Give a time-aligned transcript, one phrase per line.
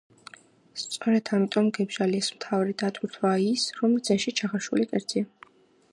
[0.83, 5.29] სწორედ, ამიტომ გებჟალიას მთავარი დატვირთვაა ის, რომ რძეში ჩახარშული კერძია.